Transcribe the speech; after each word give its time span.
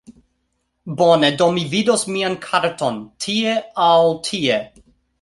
Bone, 1.01 1.29
do 1.41 1.51
mi 1.59 1.67
vidos 1.75 2.07
mian 2.15 2.39
karton 2.49 3.01
tie... 3.27 3.55
aŭ 3.93 4.13
tie? 4.31 4.63